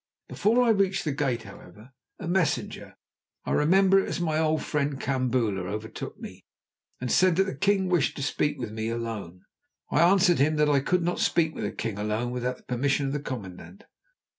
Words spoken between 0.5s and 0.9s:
I